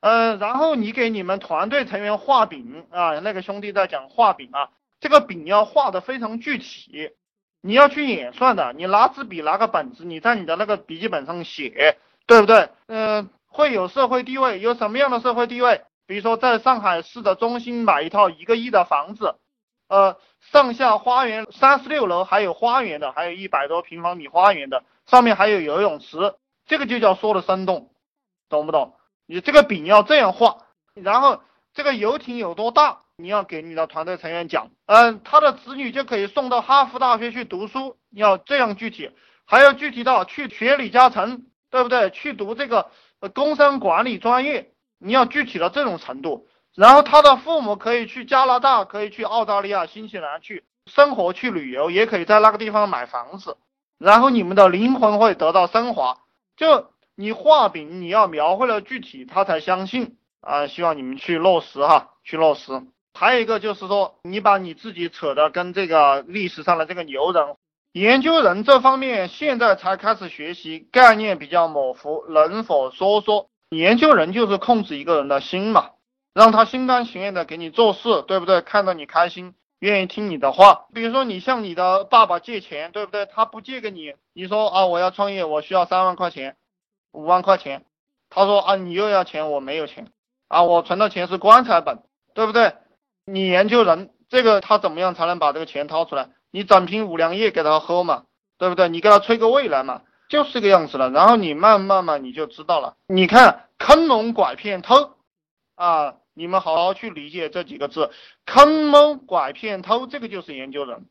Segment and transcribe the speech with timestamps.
[0.00, 7.10] 呃，然后你给你们团队成员画饼啊，那个兄弟在讲画饼啊，这个饼要画的非常具体，
[7.60, 11.96] 你要去演算的，你拿支笔拿个本子，你在你的那个笔记本上写，
[12.26, 12.68] 对不对？
[12.86, 15.82] 嗯，会有社会地位，有什么样的社会地位？
[16.06, 19.34] 比如说在上海市的中心买一套一个亿的房子，
[19.88, 26.34] 呃，上下花园三十六楼还有花园的，还有一百多平方米花园的，上面还有游泳池，
[26.66, 27.90] 这个就叫说的生动，
[28.48, 28.94] 懂不懂？
[29.26, 30.58] 你这个饼要这样画，
[30.94, 31.42] 然后
[31.74, 39.10] 这个游艇有多大，你要给你的团队成员讲，嗯，他的子女就可以送到哈佛大学去读书，要这样具体，
[39.44, 42.10] 还要具体到去学李嘉诚，对不对？
[42.10, 42.90] 去读这个
[43.34, 44.72] 工商管理专业。
[44.98, 53.58] 你要具体到这种程度，然后他的父母可以去加拿大，可以去澳大利亚、新西兰去生活、去旅游，也可以在那个地方买房子，
[53.98, 56.16] 然后你们的灵魂会得到升华。
[56.56, 60.66] 就你画饼，你要描绘了具体，他才相信啊。
[60.66, 62.82] 希望你们去落实哈，去落实。
[63.14, 67.56] 还有一个就是说，你把你自己扯的跟这个历史上的这个牛人、
[67.92, 73.48] 研究人这方面，现在才开始学习，概念比较模糊，能否说说？
[73.70, 75.92] 研究人就是控制一个人的心嘛，
[76.34, 78.60] 让他心甘情愿的给你做事，对不对？
[78.60, 80.84] 看到你开心，愿意听你的话。
[80.92, 83.24] 比如说你向你的爸爸借钱，对不对？
[83.24, 86.56] 他不借给你，你说啊，我要创业，我需要三万块钱，
[87.16, 87.84] 五万块钱。
[88.30, 90.12] 他说啊，你又要钱，我没有钱
[90.48, 92.02] 啊，我存的钱是棺材本，
[92.34, 92.74] 对不对？
[93.24, 96.30] 你研究人这个他怎么样才能把这个钱掏出来？
[96.50, 98.24] 你整瓶五粮液给他喝嘛，
[98.58, 98.88] 对不对？
[98.88, 100.02] 你给他吹个未来嘛。
[100.28, 102.96] 就是这个样子了，然后你慢慢慢你就知道了。
[103.06, 105.12] 你看坑蒙拐骗偷
[105.76, 108.10] 啊，你们好好去理解这几个字，
[108.44, 111.06] 坑蒙拐骗偷，这个就是研究人，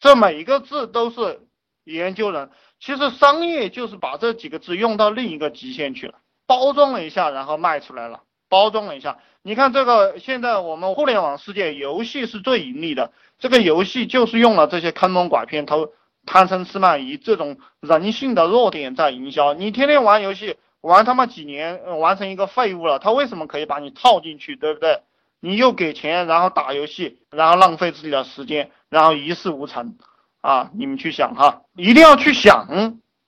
[0.00, 1.46] 这每一个字都是
[1.94, 2.50] 研究人。
[2.78, 6.14] 其实商业就是把这几个字用到另一个极限去了，
[6.46, 9.18] 包装了一下，然后卖出来了，包装了一下。
[9.42, 15.90] 你看这个现在我们互联网世界，游戏是最盈利的，这个游戏就是用了这些坑蒙拐骗偷。
[16.26, 25.02] 贪嗔痴慢疑这种人性的弱点在营销，你天天玩游戏玩他妈几年，完成一个废物了，他为什么可以把你套进去，对不对？
[25.38, 29.96] 你又给钱，然后打游戏，然后浪费自己的时间，然后一事无成
[30.46, 30.70] 啊！
[30.74, 32.68] 你们去想哈，一定要去想，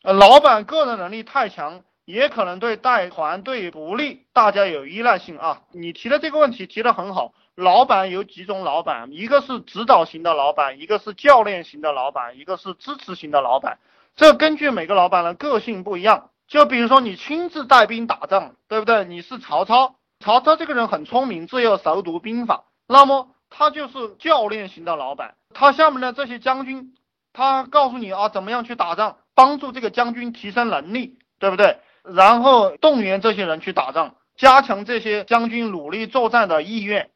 [0.04, 5.62] 呃老板个人能力太强，也可能对带团队不利，大家有依赖性啊！
[5.72, 7.34] 你提的这个问题提得很好。
[7.56, 13.78] 老板有几种老板，一个是指导型的老板，一个是教练型的老板，一个是支持型的老板。
[14.14, 16.30] 这根据每个老板的个性不一样。
[16.46, 19.04] 就比如说你亲自带兵打仗，对不对？
[19.04, 25.34] 你是曹操，曹操这个人很聪明，自幼熟读兵法，那么他就是教练型的老板。
[25.52, 26.94] 他下面的这些将军，
[27.38, 31.78] 他告诉你啊，怎么样去打仗，帮助这个将军提升能力，对不对？
[32.02, 37.10] 然后动员这些人去打仗，加强这些将军努力作战的意愿。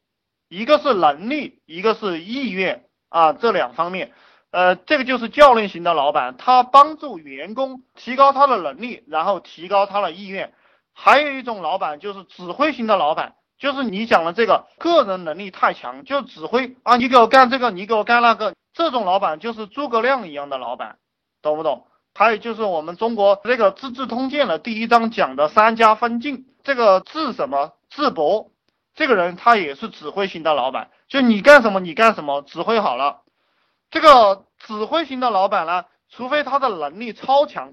[0.48, 4.12] 一个是能力，一个是意愿啊，这两方面，
[4.52, 10.52] 呃，这个就是教练型的老板，他帮助员工提高他的能力，然后提高他的意愿。
[10.94, 20.98] 还有一种老板就是指挥型的老板，就是你讲的这个个人能力太强，就指挥啊，你给我干这个，你给我干那个，这种老板就是诸葛亮一样的老板，
[21.42, 21.86] 懂不懂？
[22.14, 27.72] 还有就是我们中国这个《资治通鉴》的第一章讲的三家分晋，这个智什么？
[27.88, 28.50] 智伯。
[28.94, 33.22] 这个人他也是指挥型的老板，就你干什么你干什么，指挥好了。
[33.90, 37.72] 这个指挥型的老板呢，除非他的能力超强，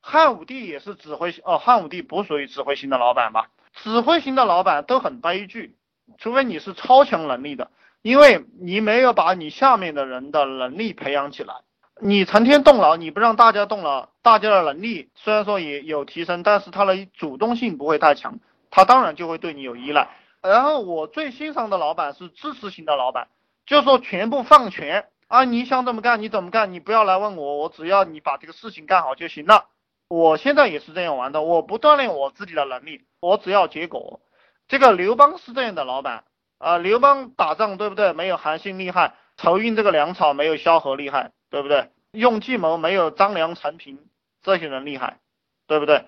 [0.00, 3.48] 汉武帝也是指挥哦，汉武帝不属于指挥型的老板吧？
[3.74, 5.76] 指挥型的老板都很悲剧，
[6.18, 7.72] 除非你是超强能力的，
[8.02, 11.54] 因为你没有把你下面的人的能力培养起来，
[12.00, 18.38] 你成天动脑，你不让大家动脑，大家的能力虽然说也有提升，但是他的主动性不会太强，
[18.70, 20.08] 他当然就会对你有依赖。
[20.42, 23.28] 然后我最欣赏的老板是支持型的老板，
[23.66, 29.66] 就说全部放权啊，你想怎么干你怎么干，你不要来问我，我只要你把这个事情干好就行了。
[30.08, 34.20] 我现在也是这样玩的，我不锻炼我自己的能力，我只要结果。
[34.66, 36.24] 这个刘邦是这样的老板
[36.60, 38.12] 啊，刘邦打仗对不对？
[38.12, 41.90] 没有韩信厉害，筹运这个粮草没有萧何厉害，对不对？
[42.12, 43.98] 用计谋没有张良、陈平
[44.42, 45.18] 这些人厉害，
[45.66, 46.04] 对不对？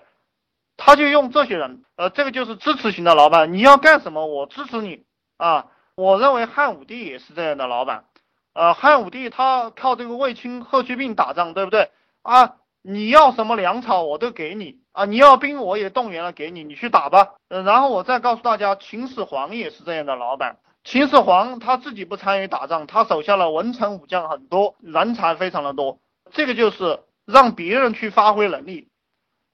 [0.77, 3.51] 他就用这些人，呃，这个就是支持型的老板。
[3.51, 5.03] 你要干什么，我支持你
[5.37, 5.67] 啊！
[5.95, 8.05] 我认为汉武帝也是这样的老板，
[8.53, 11.89] 呃，汉武帝他靠这个卫青、霍去病打仗，对不对
[12.21, 12.55] 啊？
[12.83, 15.05] 你要什么粮草我都给你啊！
[15.05, 17.35] 你要兵我也动员了给你，你去打吧。
[17.47, 20.57] 呃，然后我再告诉大家，秦始皇也是这样的老板。
[20.83, 25.99] 秦始皇他自己不参与打仗，他手下的文臣武将很多，人才非常的多。
[26.33, 28.89] 这个就是让别人去发挥能力。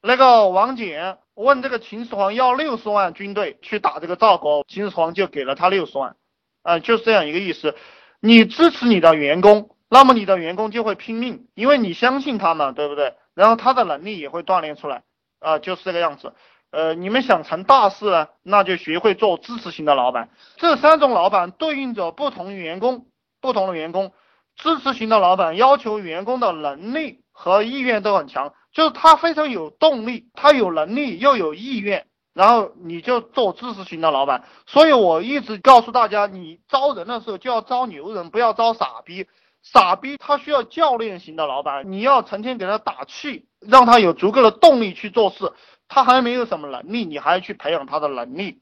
[0.02, 6.16] 那个王翦问这个秦始皇要六十万军队去打这个赵国，秦始皇就给了他六十万，
[6.64, 7.76] 啊，就是这样一个意思。
[8.20, 13.16] 你支持你的员工，那么你的员工就会拼命，因为你相信他嘛，对不对？
[13.34, 15.04] 然后他的能力也会锻炼出来，
[15.40, 16.34] 啊，就是这个样子。
[16.72, 20.30] 呃，你们想成大事呢，那就学会做支持型的老板。
[20.58, 23.08] 这三种老板对应着不同员工，
[23.42, 24.12] 不同的员工。
[24.56, 34.44] 支持型的老板要求员工的能力和意愿都很强，就是他非常有动力，他有能力又有意愿，然后你就做支持型的老板。
[34.68, 39.26] 所以我一直告诉大家，你招人的时候就要招牛人，不要招傻逼。
[39.62, 45.52] 傻逼他需要教练型的老板，你要成天给他打气，让他有足够的动力去做事。
[45.88, 48.62] 他还没有什么能力，你还要去培养他的能力，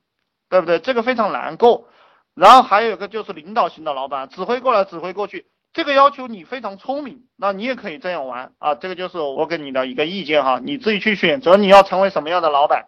[0.50, 0.80] 对不对？
[0.80, 1.88] 这个非常难过。
[2.34, 5.48] 然后还有一个就是领导型的老板，指挥过来，指挥过去。
[5.74, 8.76] 这个要求你非常聪明，那你也可以这样玩啊。
[8.76, 12.88] 这个就是我给你的一个意见哈，你自己去选择你要成为什么样的老板。